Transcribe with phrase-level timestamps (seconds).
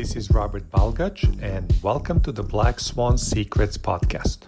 [0.00, 4.38] This is Robert Balgach, and welcome to the Black Swan Secrets podcast.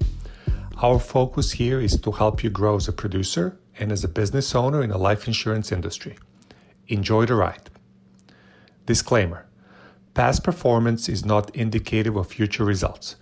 [0.78, 4.54] Our focus here is to help you grow as a producer and as a business
[4.54, 6.16] owner in the life insurance industry.
[6.88, 7.68] Enjoy the ride.
[8.86, 9.44] Disclaimer
[10.14, 13.16] Past performance is not indicative of future results.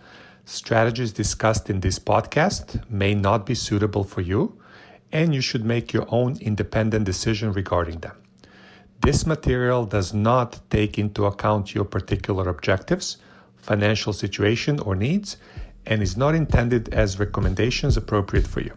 [0.45, 4.57] Strategies discussed in this podcast may not be suitable for you,
[5.11, 8.17] and you should make your own independent decision regarding them.
[9.03, 13.17] This material does not take into account your particular objectives,
[13.57, 15.39] financial situation, or needs,
[15.87, 18.75] and is not intended as recommendations appropriate for you.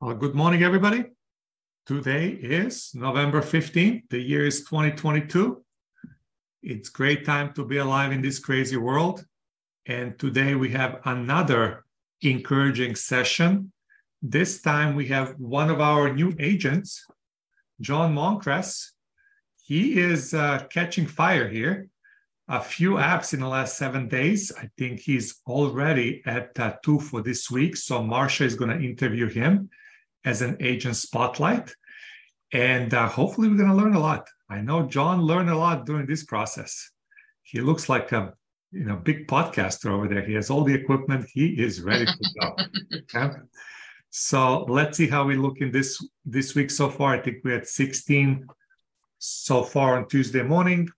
[0.00, 1.04] Well, good morning, everybody.
[1.84, 4.08] Today is November 15th.
[4.08, 5.62] The year is 2022.
[6.62, 9.26] It's great time to be alive in this crazy world.
[9.84, 11.85] And today we have another
[12.22, 13.72] encouraging session.
[14.22, 17.04] This time we have one of our new agents,
[17.80, 18.90] John Monkres.
[19.62, 21.88] He is uh, catching fire here.
[22.48, 24.52] A few apps in the last seven days.
[24.56, 27.76] I think he's already at uh, two for this week.
[27.76, 29.68] So Marcia is going to interview him
[30.24, 31.74] as an agent spotlight.
[32.52, 34.28] And uh, hopefully we're going to learn a lot.
[34.48, 36.90] I know John learned a lot during this process.
[37.42, 38.34] He looks like a
[38.72, 40.24] you know big podcaster over there.
[40.24, 41.26] He has all the equipment.
[41.32, 42.56] He is ready to go.
[43.14, 43.36] okay?
[44.10, 47.14] So let's see how we look in this this week so far.
[47.14, 48.46] I think we had 16
[49.18, 50.88] so far on Tuesday morning.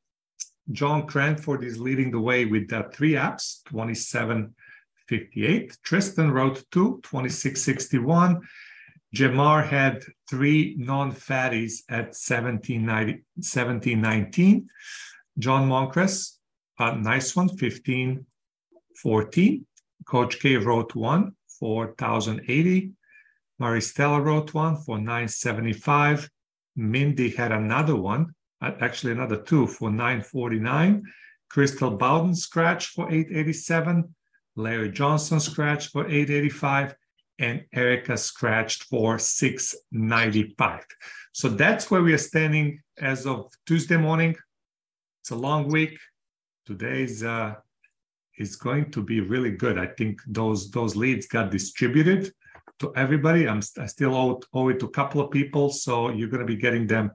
[0.70, 5.78] John Cranford is leading the way with uh, three apps, 2758.
[5.82, 8.42] Tristan wrote two, 2661.
[9.16, 14.68] Jamar had three non-fatties at 1719.
[15.38, 16.37] John Monkres
[16.78, 19.66] a nice one, 1514.
[20.06, 22.92] Coach K wrote one for 1080.
[23.60, 26.30] Maristella wrote one for 975.
[26.76, 31.02] Mindy had another one, uh, actually another two for 949.
[31.50, 34.14] Crystal Bowden scratched for 887.
[34.54, 36.94] Larry Johnson scratched for 885.
[37.40, 40.84] And Erica scratched for 695.
[41.32, 44.36] So that's where we are standing as of Tuesday morning.
[45.22, 45.98] It's a long week
[46.68, 47.54] today's uh,
[48.36, 49.76] is going to be really good.
[49.78, 52.22] I think those those leads got distributed
[52.80, 53.48] to everybody.
[53.48, 56.52] I'm I still owe, owe it to a couple of people, so you're going to
[56.54, 57.10] be getting them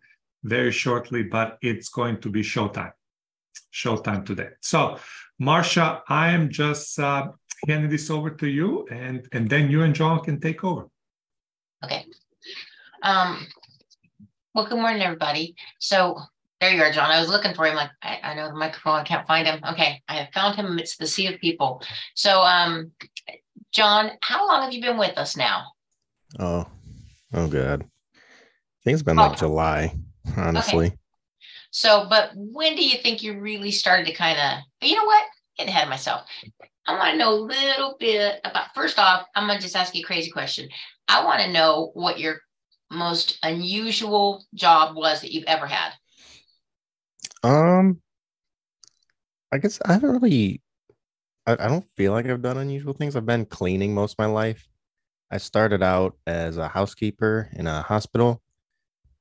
[0.55, 1.21] very shortly.
[1.37, 2.93] But it's going to be showtime,
[3.71, 4.51] showtime today.
[4.61, 4.97] So,
[5.37, 7.27] Marcia, I am just uh,
[7.67, 10.89] handing this over to you, and and then you and John can take over.
[11.83, 12.05] Okay.
[13.03, 13.45] Um,
[14.55, 15.55] well, good morning, everybody.
[15.79, 16.17] So
[16.63, 17.11] there you are, John.
[17.11, 17.75] I was looking for him.
[17.75, 18.99] Like I, I know the microphone.
[18.99, 19.59] I can't find him.
[19.71, 21.83] Okay, I have found him amidst the sea of people.
[22.15, 22.91] So, um,
[23.71, 25.65] John, how long have you been with us now?
[26.39, 26.65] Oh,
[27.33, 27.83] oh, God.
[27.83, 29.27] I think it's been oh.
[29.27, 29.93] like July,
[30.37, 30.87] honestly.
[30.87, 30.97] Okay.
[31.71, 34.87] So, but when do you think you really started to kind of?
[34.87, 35.25] You know what?
[35.57, 36.21] Getting ahead of myself.
[36.87, 38.73] I want to know a little bit about.
[38.73, 40.69] First off, I'm gonna just ask you a crazy question.
[41.09, 42.37] I want to know what your
[42.89, 45.91] most unusual job was that you've ever had.
[47.43, 48.01] Um,
[49.51, 50.61] I guess I haven't really.
[51.45, 53.15] I, I don't feel like I've done unusual things.
[53.15, 54.67] I've been cleaning most of my life.
[55.29, 58.41] I started out as a housekeeper in a hospital,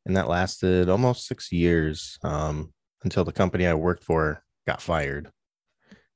[0.07, 2.73] and that lasted almost six years um,
[3.03, 5.31] until the company I worked for got fired.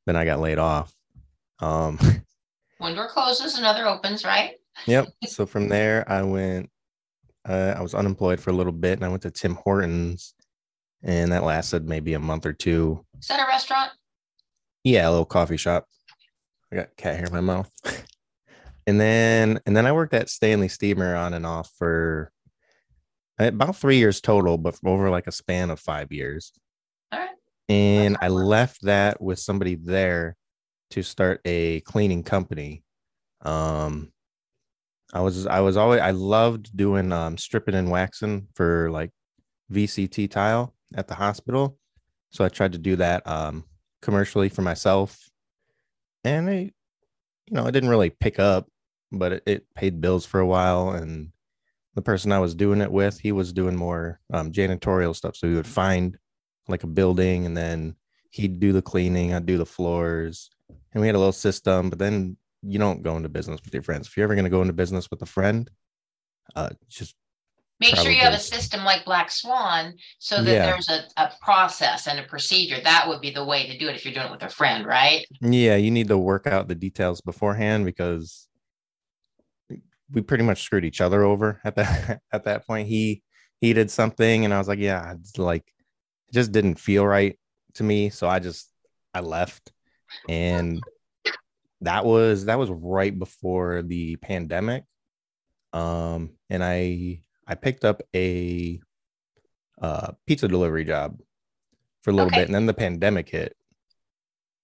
[0.06, 0.92] Then I got laid off.
[1.60, 1.98] Um,
[2.78, 4.52] One door closes, another opens, right?
[4.86, 5.08] yep.
[5.26, 6.70] So from there, I went.
[7.48, 10.34] Uh, I was unemployed for a little bit, and I went to Tim Hortons
[11.02, 13.04] and that lasted maybe a month or two.
[13.20, 13.90] Is that a restaurant?
[14.84, 15.86] Yeah, a little coffee shop.
[16.72, 17.70] I got cat hair in my mouth.
[18.86, 22.30] and then and then I worked at Stanley Steamer on and off for
[23.38, 26.52] about three years total, but over like a span of five years.
[27.12, 27.30] All right.
[27.68, 30.36] And I left that with somebody there
[30.90, 32.84] to start a cleaning company.
[33.42, 34.12] Um,
[35.12, 39.10] I was I was always I loved doing um stripping and waxing for like
[39.72, 41.78] VCT tile at the hospital.
[42.30, 43.64] So I tried to do that um,
[44.02, 45.28] commercially for myself.
[46.24, 46.52] And I,
[47.46, 48.68] you know, I didn't really pick up,
[49.12, 50.90] but it, it, paid bills for a while.
[50.90, 51.30] And
[51.94, 55.36] the person I was doing it with, he was doing more um, janitorial stuff.
[55.36, 56.18] So he would find
[56.68, 57.94] like a building and then
[58.30, 60.50] he'd do the cleaning, I'd do the floors.
[60.92, 63.82] And we had a little system, but then you don't go into business with your
[63.82, 64.08] friends.
[64.08, 65.70] If you're ever going to go into business with a friend,
[66.54, 67.14] uh, just
[67.78, 68.04] Make Probably.
[68.04, 70.66] sure you have a system like Black Swan so that yeah.
[70.66, 72.80] there's a, a process and a procedure.
[72.82, 74.86] That would be the way to do it if you're doing it with a friend,
[74.86, 75.26] right?
[75.42, 78.48] Yeah, you need to work out the details beforehand because
[80.10, 82.88] we pretty much screwed each other over at that at that point.
[82.88, 83.22] He
[83.60, 85.64] he did something, and I was like, yeah, it's like
[86.28, 87.38] it just didn't feel right
[87.74, 88.70] to me, so I just
[89.12, 89.70] I left,
[90.28, 90.82] and
[91.82, 94.84] that was that was right before the pandemic,
[95.72, 98.80] um, and I I picked up a
[99.80, 101.20] uh, pizza delivery job
[102.02, 102.40] for a little Okay.
[102.40, 103.56] bit, and then the pandemic hit,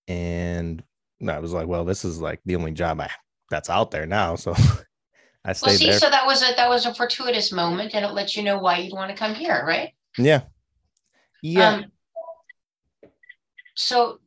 [0.09, 0.83] and
[1.27, 3.11] I was like, well, this is like the only job I
[3.51, 4.55] that's out there now, so
[5.45, 5.99] I stayed Well, see, there.
[5.99, 8.79] so that was a that was a fortuitous moment, and it lets you know why
[8.79, 9.93] you'd want to come here, right?
[10.19, 10.43] yeah,
[11.43, 11.75] yeah.
[11.75, 11.85] Um,
[13.75, 14.19] so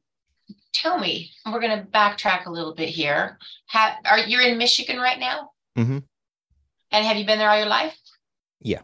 [0.74, 3.38] tell me, we're going to backtrack a little bit here.
[3.68, 5.52] Have are you in Michigan right now?
[5.78, 6.04] Mhm.
[6.92, 7.98] And have you been there all your life?
[8.66, 8.82] Yeah.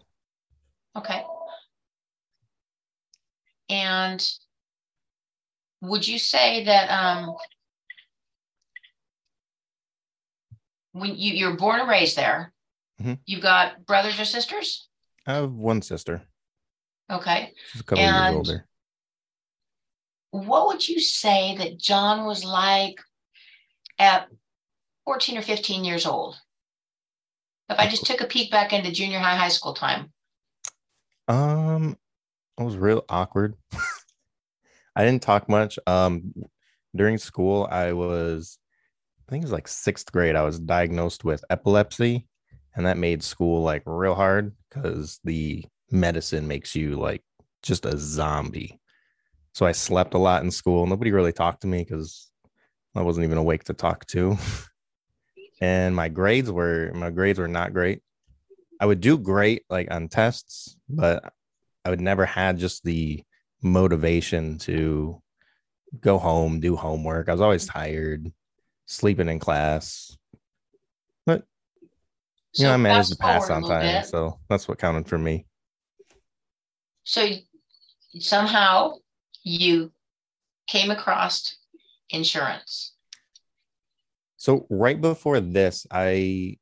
[0.96, 1.24] Okay.
[3.70, 4.24] And
[5.82, 7.36] would you say that um
[10.92, 12.54] when you you're born and raised there,
[13.02, 13.20] Mhm.
[13.26, 14.88] you've got brothers or sisters?
[15.26, 16.28] I have one sister.
[17.10, 17.54] Okay.
[17.72, 18.68] She's a couple And- years older.
[20.30, 23.02] what would you say that John was like
[23.98, 24.30] at
[25.06, 26.40] 14 or 15 years old?
[27.72, 30.12] If I just took a peek back into junior high, high school time.
[31.28, 31.98] Um,
[32.58, 33.56] I was real awkward.
[34.96, 35.80] I didn't talk much.
[35.88, 36.34] Um,
[36.96, 38.60] during school, I was,
[39.28, 40.36] I think it was like sixth grade.
[40.36, 42.28] I was diagnosed with epilepsy,
[42.76, 47.24] and that made school like real hard because the medicine makes you like
[47.64, 48.80] just a zombie.
[49.54, 50.86] So I slept a lot in school.
[50.86, 52.30] Nobody really talked to me because
[52.96, 54.38] I wasn't even awake to talk to.
[55.62, 58.02] and my grades were my grades were not great.
[58.80, 61.32] I would do great like on tests, but
[61.86, 63.24] I would never had just the
[63.62, 65.22] motivation to
[66.00, 67.30] go home, do homework.
[67.30, 68.32] I was always tired,
[68.88, 70.18] sleeping in class.
[71.28, 71.44] But
[72.56, 74.06] you know, I managed to pass on time, bit.
[74.08, 75.46] so that's what counted for me.
[77.04, 77.28] So
[78.20, 78.96] somehow
[79.44, 79.92] you
[80.68, 81.58] came across
[82.10, 82.94] insurance.
[84.42, 86.58] So right before this, I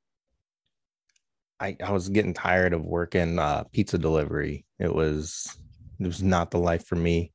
[1.61, 4.65] I I was getting tired of working uh pizza delivery.
[4.79, 5.57] It was
[5.97, 7.31] it was not the life for me.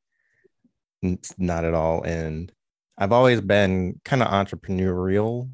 [1.00, 2.02] It's not at all.
[2.02, 2.52] And
[2.98, 5.48] I've always been kind of entrepreneurial.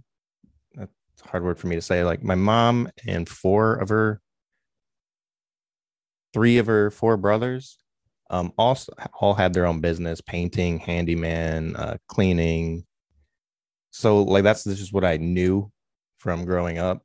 [0.74, 0.90] That's
[1.24, 2.02] a hard word for me to say.
[2.02, 4.20] Like my mom and four of her
[6.34, 7.78] three of her four brothers
[8.28, 12.84] um also all had their own business, painting, handyman, uh cleaning,
[13.90, 15.70] so like that's this is what I knew
[16.18, 17.02] from growing up.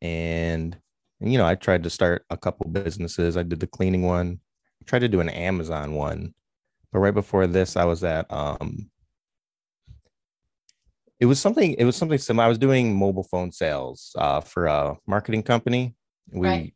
[0.00, 0.76] And,
[1.20, 3.36] and, you know, I tried to start a couple businesses.
[3.36, 4.40] I did the cleaning one,
[4.88, 6.34] tried to do an Amazon one.
[6.92, 8.90] But right before this, I was at um
[11.20, 12.46] it was something it was something similar.
[12.46, 15.94] I was doing mobile phone sales uh for a marketing company.
[16.30, 16.74] We Right.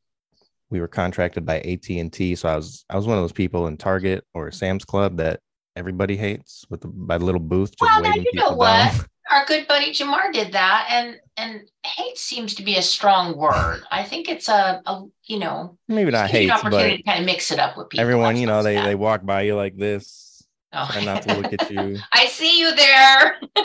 [0.71, 2.35] we were contracted by AT&T.
[2.35, 5.41] So I was I was one of those people in Target or Sam's Club that
[5.77, 8.95] everybody hates with the by the little booth just Well, now you know people down.
[9.33, 13.83] Our good buddy Jamar did that, and and hate seems to be a strong word.
[13.91, 17.21] I think it's a, a you know Maybe not hate, an opportunity but to kind
[17.21, 18.03] of mix it up with people.
[18.03, 18.85] everyone, you know, they that.
[18.85, 20.89] they walk by you like this, Oh.
[20.93, 21.99] try not to look at you.
[22.13, 23.41] I see you there.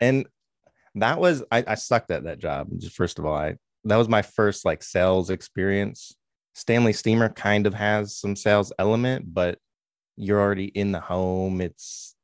[0.00, 0.26] And
[0.96, 2.68] that was I, I sucked at that job.
[2.76, 6.14] Just first of all, I that was my first like sales experience.
[6.54, 9.58] Stanley Steamer kind of has some sales element, but
[10.16, 11.60] you're already in the home.
[11.60, 12.14] It's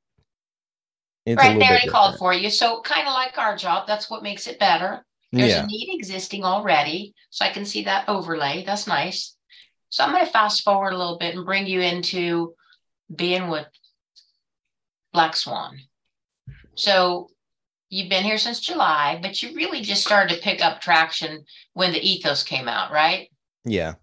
[1.36, 2.50] right, there already called for you.
[2.50, 5.04] So kind of like our job, that's what makes it better.
[5.32, 5.64] There's Yeah.
[5.64, 8.64] a need existing already, so I can see that overlay.
[8.64, 9.36] That's nice.
[9.88, 12.54] So I'm going to fast forward a little bit and bring you into
[13.14, 13.66] being with
[15.12, 15.78] Black Swan.
[16.76, 17.28] So
[17.88, 21.92] you've been here since July, but you really just started to pick up traction when
[21.92, 23.30] the ethos came out, right?
[23.64, 23.94] Yeah.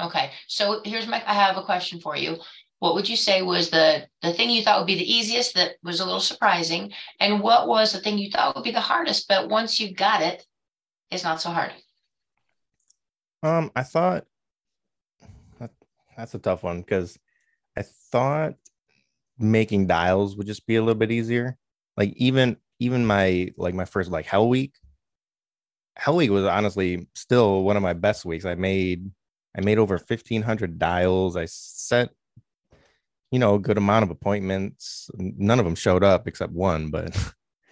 [0.00, 0.30] Okay.
[0.46, 2.38] So here's my I have a question for you.
[2.80, 5.72] What would you say was the the thing you thought would be the easiest that
[5.82, 6.92] was a little surprising?
[7.18, 10.22] And what was the thing you thought would be the hardest, but once you got
[10.22, 10.44] it,
[11.10, 11.72] it's not so hard?
[13.42, 14.26] Um, I thought
[15.58, 15.70] that,
[16.16, 17.18] that's a tough one because
[17.76, 18.54] I thought
[19.38, 21.56] making dials would just be a little bit easier.
[21.96, 24.74] Like even even my like my first like Hell Week,
[25.96, 28.44] Hell Week was honestly still one of my best weeks.
[28.44, 29.10] I made
[29.56, 31.36] I made over fifteen hundred dials.
[31.36, 32.10] I set
[33.30, 35.10] you know a good amount of appointments.
[35.16, 37.16] None of them showed up except one, but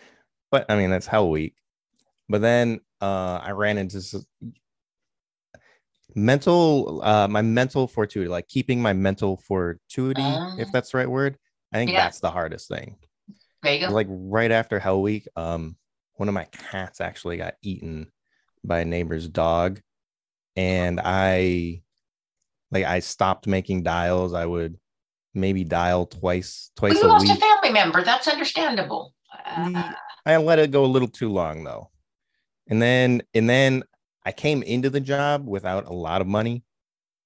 [0.50, 1.54] but I mean that's Hell Week.
[2.28, 4.00] But then uh I ran into
[6.14, 10.70] mental uh my mental fortitude like keeping my mental fortitude if Ah.
[10.72, 11.36] that's the right word
[11.74, 12.04] i think Yeah.
[12.04, 12.96] that's the hardest thing
[13.62, 13.92] There you go.
[13.92, 15.76] like right after hell week um
[16.14, 18.10] one of my cats actually got eaten
[18.64, 19.80] by a neighbor's dog.
[20.56, 21.82] And I
[22.70, 24.32] like I stopped making dials.
[24.32, 24.78] I would
[25.36, 27.36] maybe dial twice, twice you a lost week.
[27.36, 28.02] a family member.
[28.02, 29.14] That's understandable.
[29.46, 29.92] Uh,
[30.24, 31.90] I let it go a little too long though.
[32.68, 33.84] And then and then
[34.24, 36.64] I came into the job without a lot of money.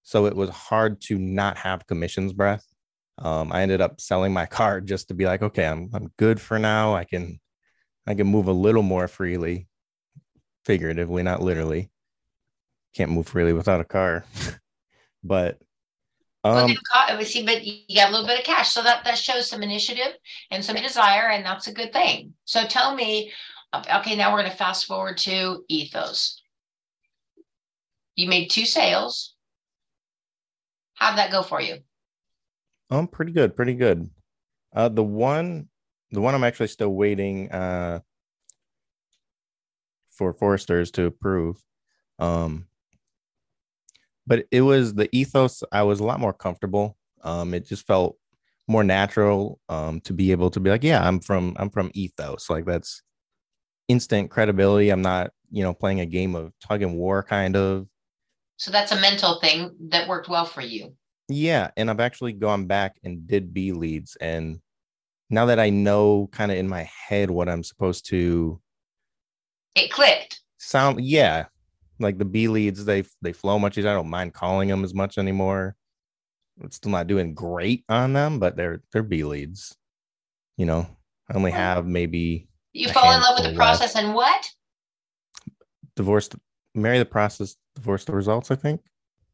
[0.02, 2.66] So it was hard to not have commissions breath.
[3.18, 6.40] Um, I ended up selling my car just to be like, okay, I'm I'm good
[6.40, 6.94] for now.
[6.94, 7.40] I can
[8.06, 9.68] I can move a little more freely,
[10.64, 11.90] figuratively, not literally.
[12.94, 14.24] Can't move freely without a car.
[15.24, 15.58] but
[16.44, 16.76] well, um
[17.18, 19.62] we see, but you got a little bit of cash, so that that shows some
[19.62, 20.14] initiative
[20.50, 22.34] and some desire, and that's a good thing.
[22.44, 23.32] So tell me,
[23.74, 26.42] okay, now we're going to fast forward to ethos.
[28.16, 29.34] You made two sales.
[30.94, 31.78] How'd that go for you?
[32.90, 34.10] Um, pretty good, pretty good.
[34.74, 35.68] Uh, the one,
[36.10, 38.00] the one I'm actually still waiting uh
[40.08, 41.56] for Foresters to approve.
[42.18, 42.66] Um,
[44.30, 45.64] but it was the ethos.
[45.72, 46.96] I was a lot more comfortable.
[47.24, 48.16] Um, it just felt
[48.68, 49.58] more natural.
[49.68, 52.48] Um, to be able to be like, yeah, I'm from, I'm from ethos.
[52.48, 53.02] Like that's
[53.88, 54.90] instant credibility.
[54.90, 57.88] I'm not, you know, playing a game of tug and war kind of.
[58.56, 60.94] So that's a mental thing that worked well for you.
[61.28, 64.60] Yeah, and I've actually gone back and did B leads, and
[65.28, 68.60] now that I know kind of in my head what I'm supposed to
[69.74, 70.40] It clicked.
[70.58, 71.46] sound, yeah,
[72.00, 73.90] like the B leads, they they flow much easier.
[73.90, 75.76] I don't mind calling them as much anymore.
[76.62, 79.76] I'm still not doing great on them, but they're they're B leads.
[80.56, 80.86] You know,
[81.30, 81.56] I only hmm.
[81.58, 83.78] have maybe You fall in love with the handful left.
[83.78, 84.50] process and what?
[85.96, 86.28] Divorce,
[86.74, 88.50] marry the process, divorce the results.
[88.50, 88.80] I think.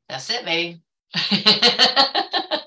[0.08, 0.82] That's it, baby.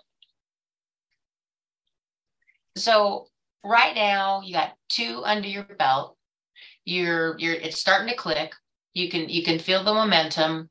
[2.75, 3.27] so
[3.63, 6.17] right now you got two under your belt.
[6.85, 8.53] You're you're it's starting to click.
[8.99, 10.69] You can you can feel the momentum.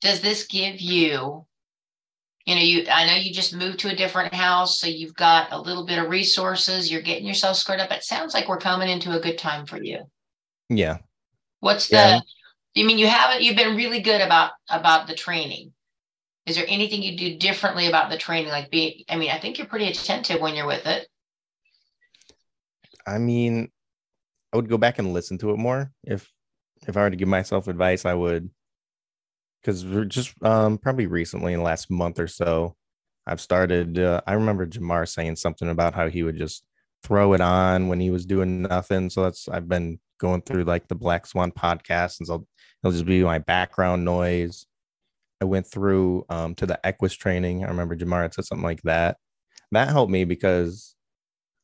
[0.00, 1.46] Does this give you
[2.46, 5.52] you know you I know you just moved to a different house so you've got
[5.52, 8.90] a little bit of resources you're getting yourself squared up it sounds like we're coming
[8.90, 10.00] into a good time for you
[10.68, 10.98] Yeah,
[11.64, 11.96] What's the?
[11.96, 12.20] Yeah.
[12.74, 13.42] You mean you haven't?
[13.42, 15.72] You've been really good about about the training.
[16.44, 18.50] Is there anything you do differently about the training?
[18.50, 21.08] Like be, I mean, I think you're pretty attentive when you're with it.
[23.06, 23.70] I mean,
[24.52, 25.90] I would go back and listen to it more.
[26.02, 26.30] If
[26.86, 28.50] if I were to give myself advice, I would
[29.62, 32.76] because just um probably recently in the last month or so,
[33.26, 36.64] I've started uh, I remember Jamar saying something about how he would just
[37.02, 39.10] throw it on when he was doing nothing.
[39.10, 42.46] So that's I've been going through like the Black Swan podcast, and so
[42.82, 44.66] it'll just be my background noise.
[45.40, 47.64] I went through um to the Equus training.
[47.64, 49.16] I remember Jamar had said something like that.
[49.72, 50.94] That helped me because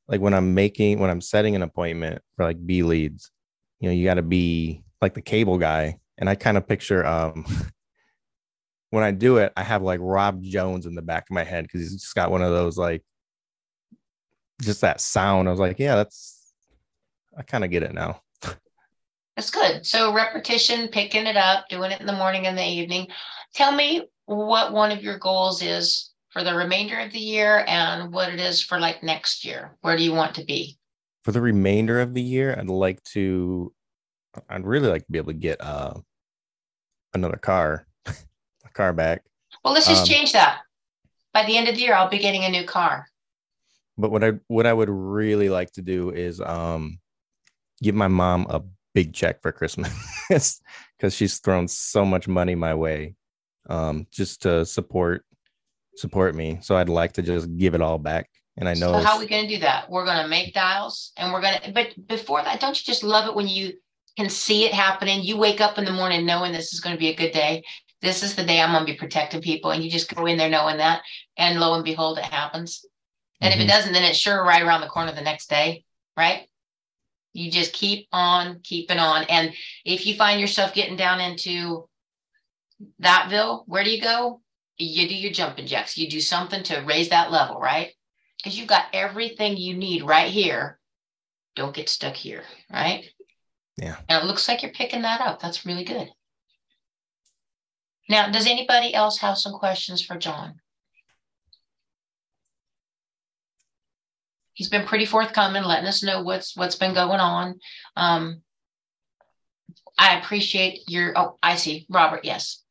[0.09, 3.31] like when I'm making when I'm setting an appointment for like B leads,
[3.79, 5.99] you know, you got to be like the cable guy.
[6.19, 7.45] And I kind of picture um
[8.91, 11.65] when I do it, I have like Rob Jones in the back of my head
[11.65, 13.03] because he's just got one of those like
[14.63, 15.49] just that sound.
[15.49, 16.53] I was like, yeah, that's
[17.37, 18.21] I kind of get it now.
[19.37, 19.87] That's good.
[19.87, 23.09] So repetition, picking it up, doing it in the morning and the evening.
[23.55, 28.13] Tell me what one of your goals is for the remainder of the year and
[28.13, 29.77] what it is for like next year.
[29.81, 30.79] Where do you want to be?
[31.25, 33.73] For the remainder of the year, I'd like to
[34.49, 35.95] I'd really like to be able to get uh
[37.15, 39.23] another car, a car back.
[39.65, 40.61] Well, let's just Um, change that.
[41.33, 43.07] By the end of the year, I'll be getting a new car.
[43.99, 46.99] But what I what I would really like to do is um
[47.83, 48.63] give my mom a
[48.95, 49.93] big check for Christmas
[50.29, 53.15] because she's thrown so much money my way
[53.69, 55.25] um just to support
[55.97, 56.59] support me.
[56.63, 58.31] So I'd like to just give it all back.
[58.57, 59.91] And I know So how are we going to do that?
[59.91, 63.03] We're going to make dials and we're going to, but before that, don't you just
[63.03, 63.75] love it when you
[64.21, 65.23] can see it happening?
[65.23, 67.65] You wake up in the morning knowing this is going to be a good day.
[68.03, 69.71] This is the day I'm going to be protecting people.
[69.71, 71.03] And you just go in there knowing that.
[71.39, 72.85] And lo and behold, it happens.
[73.41, 73.65] And if Mhm.
[73.65, 75.85] it doesn't, then it's sure right around the corner the next day,
[76.17, 76.47] right?
[77.33, 79.25] You just keep on keeping on.
[79.25, 81.89] And if you find yourself getting down into
[83.01, 84.43] thatville, where do you go?
[84.77, 85.97] You do your jumping jacks.
[85.97, 87.95] You do something to raise that level, right?
[88.37, 90.79] Because you've got everything you need right here.
[91.55, 93.11] Don't get stuck here, right?
[93.81, 93.97] Yeah.
[94.09, 95.41] And it looks like you're picking that up.
[95.41, 96.11] That's really good.
[98.11, 100.61] Now, does anybody else have some questions for John?
[104.53, 107.59] He's been pretty forthcoming, letting us know what's what's been going on.
[107.97, 108.43] Um,
[109.99, 111.17] I appreciate your.
[111.17, 112.25] Oh, I see, Robert.
[112.25, 112.63] Yes.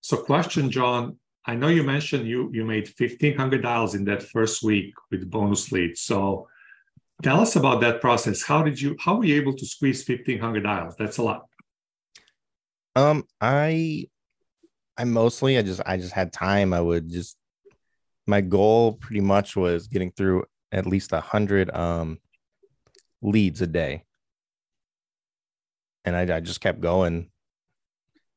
[0.00, 1.18] So, question, John.
[1.46, 5.30] I know you mentioned you you made fifteen hundred dollars in that first week with
[5.30, 6.00] bonus leads.
[6.00, 6.48] So,
[7.22, 8.42] Tell us about that process.
[8.42, 10.94] How did you how were you able to squeeze 1500 dials?
[10.96, 11.46] That's a lot.
[12.94, 14.06] Um, I
[14.96, 16.72] I mostly I just I just had time.
[16.72, 17.36] I would just
[18.26, 22.18] my goal pretty much was getting through at least a hundred um
[23.20, 24.04] leads a day.
[26.04, 27.30] And I, I just kept going.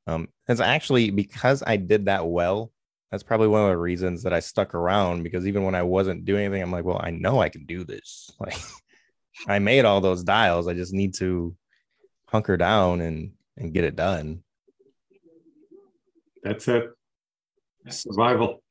[0.07, 2.71] Um, it's actually because I did that well,
[3.11, 6.23] that's probably one of the reasons that I stuck around because even when I wasn't
[6.23, 8.31] doing anything, I'm like, well, I know I can do this.
[8.39, 8.57] Like
[9.47, 10.67] I made all those dials.
[10.67, 11.55] I just need to
[12.25, 14.43] hunker down and and get it done.
[16.43, 16.89] That's it.
[17.89, 18.61] Survival.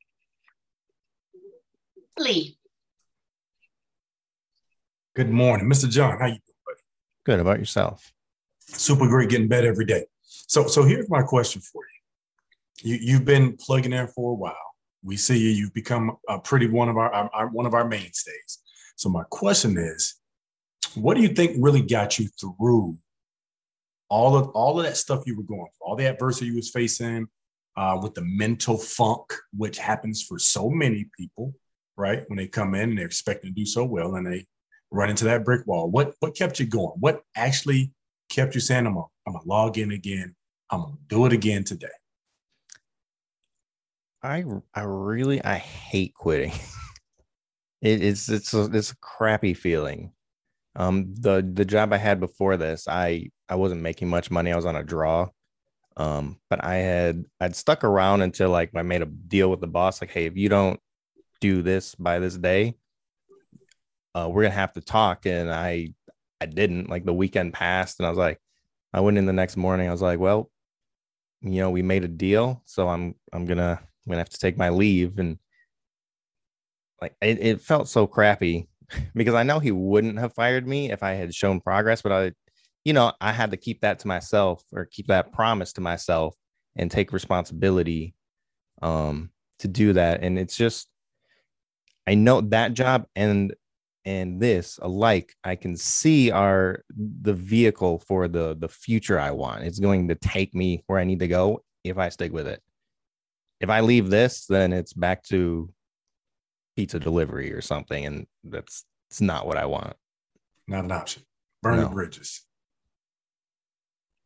[2.17, 2.57] Lee.
[5.15, 5.89] Good morning, Mr.
[5.89, 6.19] John.
[6.19, 6.81] How you doing, buddy?
[7.25, 8.13] Good about yourself.
[8.59, 10.05] Super great, getting better every day.
[10.21, 12.00] So, so here's my question for you.
[12.83, 14.55] You you've been plugging in for a while.
[15.03, 15.49] We see you.
[15.49, 18.59] You've become a pretty one of our, our one of our mainstays.
[18.95, 20.15] So my question is,
[20.95, 22.97] what do you think really got you through
[24.09, 26.69] all of all of that stuff you were going through, all the adversity you was
[26.69, 27.27] facing,
[27.77, 31.53] uh, with the mental funk, which happens for so many people,
[31.95, 32.23] right?
[32.27, 34.45] When they come in and they're expecting to do so well, and they
[34.91, 35.89] run into that brick wall.
[35.89, 36.97] What what kept you going?
[36.99, 37.93] What actually
[38.29, 40.35] kept you saying, "I'm gonna, I'm gonna log in again.
[40.69, 41.87] I'm gonna do it again today"?
[44.23, 46.51] I I really I hate quitting.
[47.81, 50.13] it, it's it's a, it's a crappy feeling.
[50.75, 54.51] Um, the the job I had before this, I I wasn't making much money.
[54.51, 55.29] I was on a draw.
[55.97, 59.67] Um, but I had I'd stuck around until like I made a deal with the
[59.67, 60.79] boss, like, hey, if you don't
[61.41, 62.75] do this by this day,
[64.15, 65.25] uh, we're gonna have to talk.
[65.25, 65.93] And I
[66.39, 66.89] I didn't.
[66.89, 68.39] Like the weekend passed, and I was like,
[68.93, 69.87] I went in the next morning.
[69.89, 70.51] I was like, well,
[71.41, 74.69] you know, we made a deal, so I'm I'm gonna gonna have to take my
[74.69, 75.19] leave.
[75.19, 75.37] And
[77.01, 78.67] like it, it felt so crappy
[79.15, 82.31] because I know he wouldn't have fired me if I had shown progress, but I,
[82.83, 86.35] you know, I had to keep that to myself or keep that promise to myself
[86.75, 88.15] and take responsibility
[88.81, 90.23] um to do that.
[90.23, 90.87] And it's just
[92.07, 93.53] I know that job and
[94.05, 96.83] and this alike i can see are
[97.21, 101.03] the vehicle for the the future i want it's going to take me where i
[101.03, 102.61] need to go if i stick with it
[103.61, 105.71] if i leave this then it's back to
[106.75, 109.93] pizza delivery or something and that's it's not what i want
[110.67, 111.23] Not an option.
[111.61, 111.89] Burning No.
[111.89, 112.41] bridges.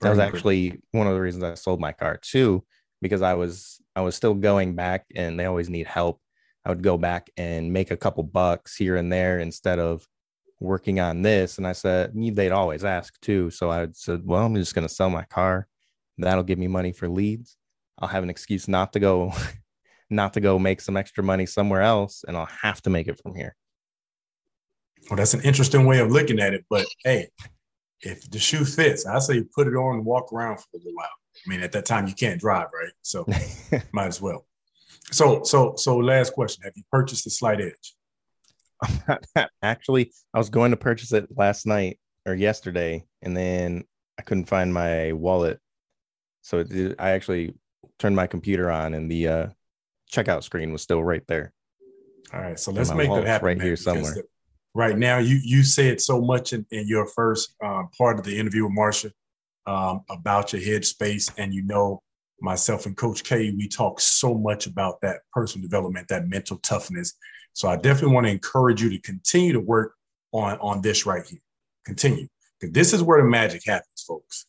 [0.02, 0.38] that was the bridges.
[0.38, 2.64] actually one of the reasons i sold my car too
[3.02, 6.22] because i was i was still going back and they always need help
[6.66, 10.08] i would go back and make a couple bucks here and there instead of
[10.62, 14.56] working on this and i said they'd always ask too so i said well i'm
[14.56, 15.68] just going to sell my car
[16.18, 17.58] that'll give me money for leads
[18.00, 19.32] i'll have an excuse not to go
[20.10, 23.20] not to go make some extra money somewhere else and i'll have to make it
[23.22, 23.56] from here
[25.10, 26.66] Well, that's an interesting way of looking at it.
[26.70, 27.30] But hey,
[28.02, 30.94] if the shoe fits, I say put it on and walk around for a little
[30.94, 31.10] while.
[31.36, 32.92] I mean, at that time you can't drive, right?
[33.02, 33.26] So
[33.92, 34.46] might as well.
[35.12, 39.20] So, so, so last question: Have you purchased the Slight Edge?
[39.62, 43.84] Actually, I was going to purchase it last night or yesterday, and then
[44.18, 45.60] I couldn't find my wallet.
[46.42, 47.54] So it, I actually
[48.00, 49.48] turned my computer on, and the uh,
[50.12, 51.54] checkout screen was still right there.
[52.34, 54.14] All right, so let's make that happen right man, here somewhere.
[54.14, 54.24] the-
[54.74, 58.38] right now, you you said so much in, in your first um, part of the
[58.38, 59.12] interview with Marcia
[59.66, 62.02] um, about your headspace, and you know,
[62.42, 67.14] myself and Coach K, we talk so much about that personal development, that mental toughness.
[67.54, 69.94] So I definitely want to encourage you to continue to work
[70.32, 71.40] on on this right here.
[71.86, 72.28] Continue,
[72.60, 74.46] because this is where the magic happens, folks.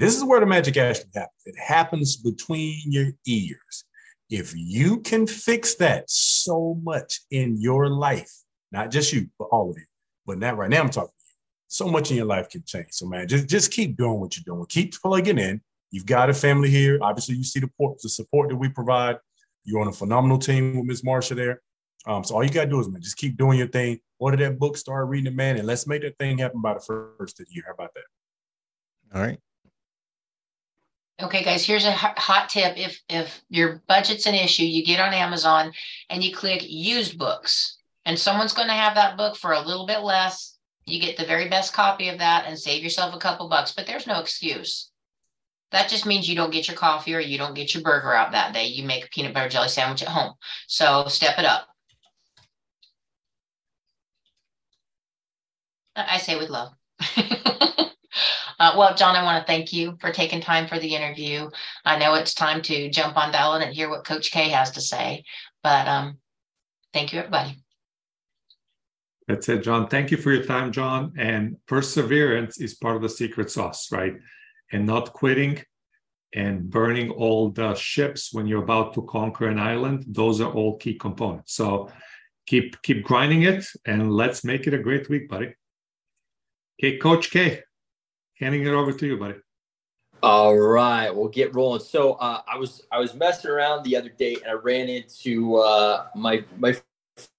[0.00, 1.42] This is where the magic actually happens.
[1.44, 3.84] It happens between your ears.
[4.30, 8.32] If you can fix that so much in your life,
[8.72, 9.84] not just you, but all of you,
[10.24, 11.34] but not right now, I'm talking to you.
[11.68, 12.92] So much in your life can change.
[12.92, 14.64] So, man, just, just keep doing what you're doing.
[14.70, 15.60] Keep plugging in.
[15.90, 16.98] You've got a family here.
[17.02, 19.18] Obviously, you see the, port, the support that we provide.
[19.64, 21.60] You're on a phenomenal team with Miss Marcia there.
[22.06, 24.00] Um, so all you gotta do is, man, just keep doing your thing.
[24.18, 26.80] Order that book, start reading it, man, and let's make that thing happen by the
[26.80, 27.64] first of the year.
[27.66, 29.14] How about that?
[29.14, 29.38] All right.
[31.22, 32.78] Okay, guys, here's a hot tip.
[32.78, 35.72] If if your budget's an issue, you get on Amazon
[36.08, 39.86] and you click used books, and someone's going to have that book for a little
[39.86, 40.56] bit less.
[40.86, 43.86] You get the very best copy of that and save yourself a couple bucks, but
[43.86, 44.90] there's no excuse.
[45.72, 48.32] That just means you don't get your coffee or you don't get your burger out
[48.32, 48.66] that day.
[48.66, 50.34] You make a peanut butter jelly sandwich at home.
[50.66, 51.68] So step it up.
[55.94, 56.72] I say with love.
[58.60, 61.48] Uh, well, John, I want to thank you for taking time for the interview.
[61.86, 64.82] I know it's time to jump on Dallin and hear what Coach K has to
[64.82, 65.24] say,
[65.62, 66.18] but um,
[66.92, 67.56] thank you, everybody.
[69.26, 69.88] That's it, John.
[69.88, 71.14] Thank you for your time, John.
[71.16, 74.14] And perseverance is part of the secret sauce, right?
[74.72, 75.62] And not quitting
[76.34, 80.04] and burning all the ships when you're about to conquer an island.
[80.06, 81.54] Those are all key components.
[81.54, 81.90] So
[82.46, 85.54] keep keep grinding it and let's make it a great week, buddy.
[86.78, 87.62] Okay, Coach K,
[88.40, 89.34] handing it over to you, buddy.
[90.22, 91.80] All right, we'll get rolling.
[91.80, 95.56] So uh, I was I was messing around the other day and I ran into
[95.56, 96.76] uh, my my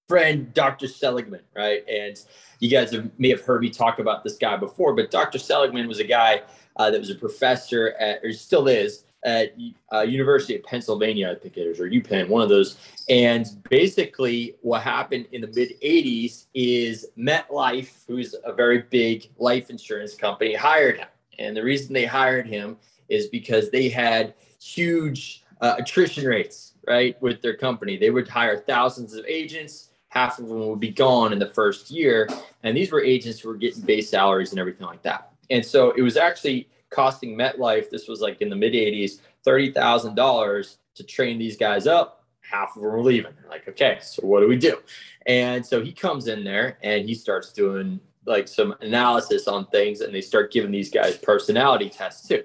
[0.08, 0.88] friend Dr.
[0.88, 1.88] Seligman, right?
[1.88, 2.20] And
[2.58, 5.38] you guys have, may have heard me talk about this guy before, but Dr.
[5.38, 6.42] Seligman was a guy
[6.76, 9.54] uh, that was a professor at, or still is, at
[9.92, 12.76] uh, University of Pennsylvania, I think it is, or UPenn, one of those.
[13.08, 19.70] And basically, what happened in the mid '80s is MetLife, who's a very big life
[19.70, 21.08] insurance company, hired him.
[21.38, 22.76] And the reason they hired him
[23.08, 27.96] is because they had huge uh, attrition rates, right, with their company.
[27.96, 29.90] They would hire thousands of agents.
[30.08, 32.28] Half of them would be gone in the first year.
[32.62, 35.32] And these were agents who were getting base salaries and everything like that.
[35.50, 40.76] And so it was actually costing MetLife, this was like in the mid 80s, $30,000
[40.94, 42.24] to train these guys up.
[42.40, 43.32] Half of them were leaving.
[43.40, 44.78] They're like, okay, so what do we do?
[45.26, 50.00] And so he comes in there and he starts doing like some analysis on things
[50.00, 52.44] and they start giving these guys personality tests too.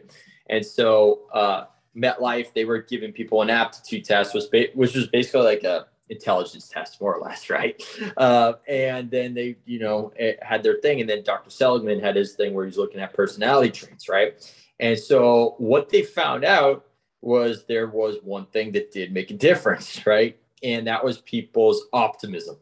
[0.49, 5.41] And so uh, MetLife, they were giving people an aptitude test, was which was basically
[5.41, 7.81] like a intelligence test, more or less, right?
[8.15, 11.01] Uh, and then they, you know, had their thing.
[11.01, 11.49] And then Dr.
[11.49, 14.53] Seligman had his thing where he's looking at personality traits, right?
[14.79, 16.85] And so what they found out
[17.21, 20.37] was there was one thing that did make a difference, right?
[20.63, 22.57] And that was people's optimism,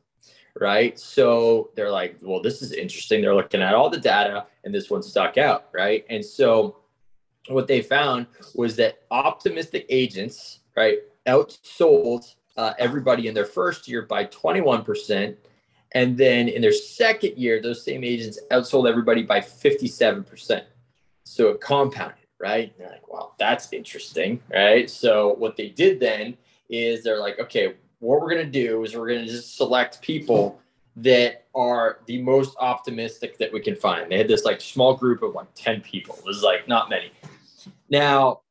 [0.60, 0.98] right?
[1.00, 3.22] So they're like, well, this is interesting.
[3.22, 6.06] They're looking at all the data and this one stuck out, right?
[6.10, 6.78] And so
[7.48, 14.04] what they found was that optimistic agents, right, outsold uh, everybody in their first year
[14.04, 15.36] by 21%.
[15.92, 20.64] And then in their second year, those same agents outsold everybody by 57%.
[21.24, 22.72] So it compounded, right?
[22.72, 24.90] And they're like, wow, that's interesting, right?
[24.90, 26.38] So what they did then
[26.70, 30.02] is they're like, okay, what we're going to do is we're going to just select
[30.02, 30.60] people
[30.98, 34.12] that are the most optimistic that we can find.
[34.12, 36.16] They had this like small group of like 10 people.
[36.16, 37.12] It was like not many.
[37.90, 38.42] Now,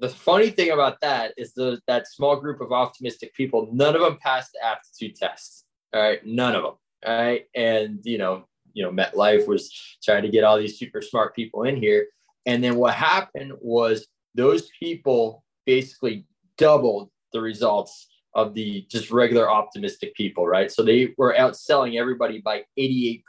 [0.00, 4.02] the funny thing about that is the that small group of optimistic people, none of
[4.02, 5.64] them passed the aptitude test.
[5.94, 6.74] All right, none of them.
[7.06, 11.00] All right, and you know, you know, MetLife was trying to get all these super
[11.00, 12.06] smart people in here,
[12.46, 16.26] and then what happened was those people basically
[16.58, 20.70] doubled the results of the just regular optimistic people, right?
[20.70, 23.22] So they were outselling everybody by 88%,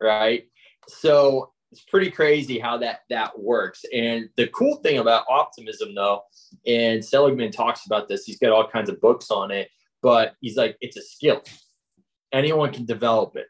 [0.00, 0.44] right?
[0.88, 3.84] So it's pretty crazy how that that works.
[3.92, 6.22] And the cool thing about optimism, though,
[6.66, 8.24] and Seligman talks about this.
[8.24, 9.68] He's got all kinds of books on it,
[10.02, 11.42] but he's like, it's a skill.
[12.32, 13.46] Anyone can develop it.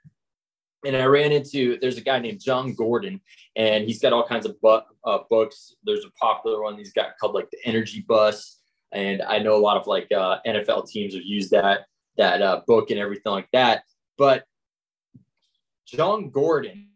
[0.84, 3.20] And I ran into there's a guy named Jon Gordon,
[3.54, 5.74] and he's got all kinds of bu- uh, books.
[5.84, 8.60] There's a popular one he's got called like the Energy Bus,
[8.92, 12.62] and I know a lot of like uh, NFL teams have used that that uh,
[12.66, 13.82] book and everything like that.
[14.16, 14.44] But
[15.86, 16.88] Jon Gordon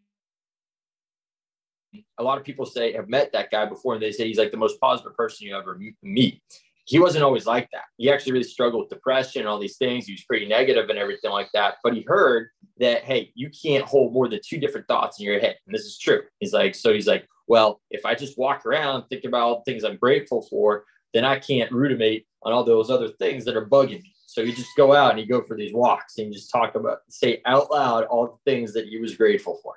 [2.19, 4.51] a lot of people say have met that guy before and they say he's like
[4.51, 6.43] the most positive person you ever meet.
[6.85, 7.85] He wasn't always like that.
[7.99, 10.07] He actually really struggled with depression and all these things.
[10.07, 11.77] He was pretty negative and everything like that.
[11.85, 12.49] But he heard
[12.79, 15.57] that, hey, you can't hold more than two different thoughts in your head.
[15.67, 16.23] And this is true.
[16.41, 19.71] He's like, so he's like, well, if I just walk around thinking about all the
[19.71, 23.67] things I'm grateful for, then I can't ruminate on all those other things that are
[23.67, 24.13] bugging me.
[24.31, 26.77] So you just go out and you go for these walks and you just talk
[26.77, 29.75] about, say out loud all the things that he was grateful for.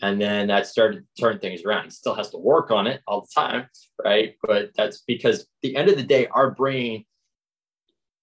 [0.00, 1.86] And then that started to turn things around.
[1.86, 3.66] He still has to work on it all the time,
[4.04, 4.36] right?
[4.44, 7.04] But that's because the end of the day, our brain,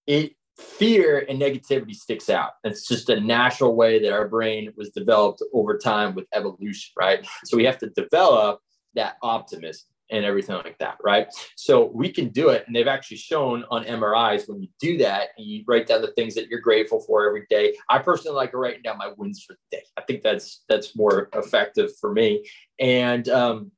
[0.08, 2.52] it fear and negativity sticks out.
[2.64, 7.28] It's just a natural way that our brain was developed over time with evolution, right?
[7.44, 8.62] So we have to develop
[8.96, 11.28] that optimism and everything like that, right?
[11.56, 12.64] So we can do it.
[12.68, 16.36] And they've actually shown on MRIs when you do that you write down the things
[16.36, 17.76] that you're grateful for every day.
[17.90, 19.84] I personally like writing down my wins for the day.
[19.98, 22.46] I think that's that's more effective for me.
[22.80, 23.72] And um,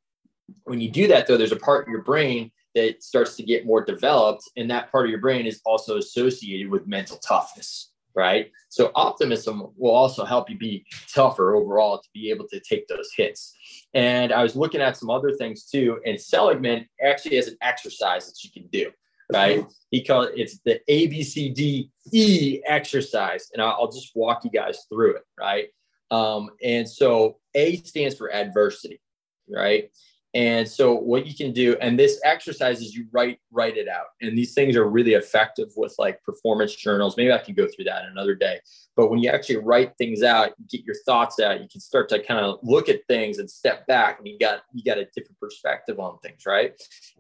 [0.64, 3.66] when you do that, though, there's a part of your brain that starts to get
[3.66, 8.52] more developed, and that part of your brain is also associated with mental toughness right?
[8.70, 13.10] So optimism will also help you be tougher overall to be able to take those
[13.16, 13.56] hits.
[13.94, 18.28] And I was looking at some other things too, and Seligman actually has an exercise
[18.28, 18.92] that you can do,
[19.32, 19.66] right?
[19.92, 24.44] He calls it's the A B C D E exercise, and I'll, I'll just walk
[24.44, 25.68] you guys through it, right?
[26.12, 29.02] Um, and so A stands for adversity,
[29.50, 29.92] right?
[30.36, 34.08] And so what you can do, and this exercise is you write write it out.
[34.20, 37.16] And these things are really effective with like performance journals.
[37.16, 38.60] Maybe I can go through that another day.
[38.98, 42.22] But when you actually write things out, get your thoughts out, you can start to
[42.22, 45.40] kind of look at things and step back, and you got you got a different
[45.40, 46.74] perspective on things, right?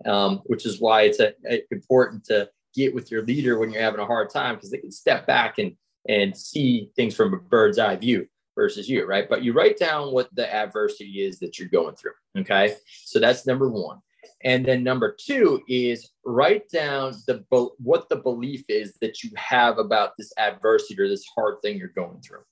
[0.06, 3.82] Um, which is why it's a, a, important to get with your leader when you're
[3.82, 5.78] having a hard time because they can step back and
[6.10, 9.30] and see things from a bird's eye view versus you, right?
[9.30, 12.14] But you write down what the adversity is that you're going through.
[12.38, 12.76] Okay.
[13.04, 14.00] So that's number one.
[14.44, 17.44] And then number two is write down the
[17.78, 21.90] what the belief is that you have about this adversity or this hard thing you're
[21.90, 22.44] going through.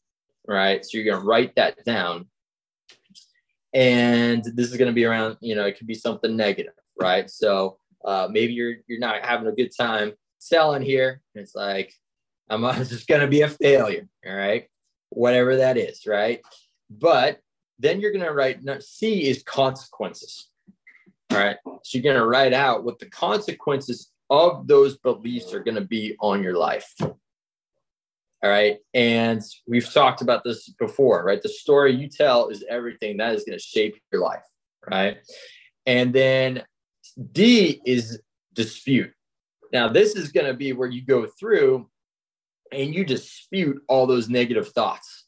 [0.48, 0.84] Right.
[0.84, 2.28] So you're going to write that down.
[3.74, 7.30] And this is going to be around, you know, it could be something negative, right?
[7.30, 11.22] So uh, maybe you're you're not having a good time selling here.
[11.34, 11.94] It's like
[12.50, 14.08] I'm just going to be a failure.
[14.28, 14.68] All right
[15.16, 16.42] whatever that is, right?
[16.90, 17.40] But
[17.80, 20.50] then you're going to write C is consequences.
[21.32, 21.58] All right.
[21.66, 25.82] So you're going to write out what the consequences of those beliefs are going to
[25.82, 26.94] be on your life.
[27.02, 28.78] All right.
[28.94, 31.42] And we've talked about this before, right?
[31.42, 34.44] The story you tell is everything that is going to shape your life.
[34.90, 35.18] Right.
[35.86, 36.64] And then
[37.32, 38.22] D is
[38.54, 39.12] dispute.
[39.72, 41.90] Now, this is going to be where you go through
[42.74, 45.26] and you dispute all those negative thoughts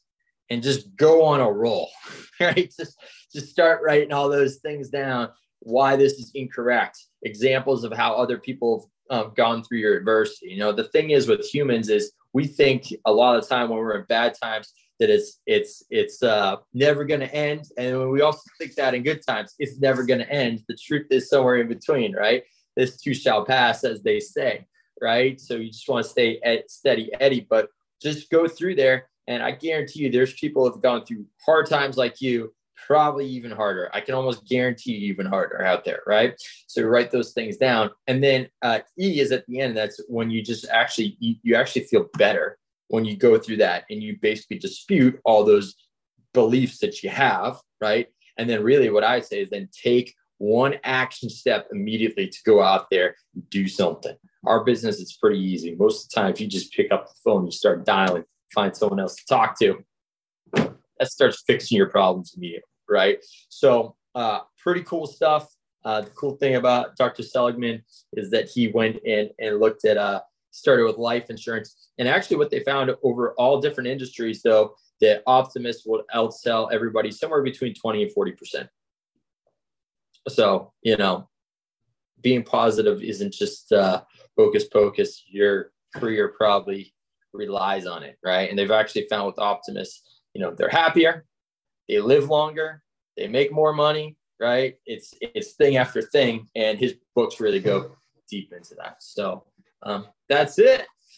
[0.50, 1.90] and just go on a roll,
[2.40, 2.72] right?
[2.78, 2.96] Just,
[3.32, 5.28] just start writing all those things down,
[5.60, 10.50] why this is incorrect, examples of how other people have um, gone through your adversity.
[10.50, 13.68] You know, the thing is with humans is we think a lot of the time
[13.68, 18.10] when we're in bad times that it's it's it's uh, never going to end, and
[18.10, 20.62] we also think that in good times it's never going to end.
[20.68, 22.44] The truth is somewhere in between, right?
[22.76, 24.66] This too shall pass, as they say
[25.00, 25.40] right?
[25.40, 27.68] So you just want to stay at steady Eddie, but
[28.02, 29.08] just go through there.
[29.28, 32.54] And I guarantee you, there's people who have gone through hard times like you,
[32.86, 33.90] probably even harder.
[33.92, 36.34] I can almost guarantee you even harder out there, right?
[36.68, 37.90] So write those things down.
[38.06, 39.76] And then uh, E is at the end.
[39.76, 43.84] That's when you just actually, you, you actually feel better when you go through that
[43.90, 45.74] and you basically dispute all those
[46.32, 48.06] beliefs that you have, right?
[48.38, 52.62] And then really what I say is then take one action step immediately to go
[52.62, 54.16] out there and do something.
[54.46, 55.74] Our business is pretty easy.
[55.74, 58.76] Most of the time, if you just pick up the phone, you start dialing, find
[58.76, 59.84] someone else to talk to,
[60.54, 63.18] that starts fixing your problems immediately, right?
[63.48, 65.48] So, uh, pretty cool stuff.
[65.84, 67.22] Uh, the cool thing about Dr.
[67.22, 67.82] Seligman
[68.14, 71.90] is that he went in and looked at, uh, started with life insurance.
[71.98, 77.10] And actually, what they found over all different industries, though, that Optimus will outsell everybody
[77.10, 78.68] somewhere between 20 and 40%.
[80.28, 81.28] So, you know,
[82.20, 84.02] being positive isn't just uh,
[84.36, 85.22] hocus pocus.
[85.28, 86.94] Your career probably
[87.32, 88.48] relies on it, right?
[88.48, 90.02] And they've actually found with Optimus,
[90.34, 91.24] you know, they're happier,
[91.88, 92.82] they live longer,
[93.16, 94.76] they make more money, right?
[94.86, 97.92] It's it's thing after thing, and his books really go
[98.28, 98.96] deep into that.
[99.00, 99.44] So
[99.82, 100.86] um, that's it.